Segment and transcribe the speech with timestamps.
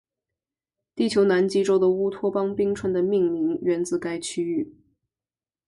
[0.95, 4.73] 地球南极洲的乌托邦冰川的命名源自该区域。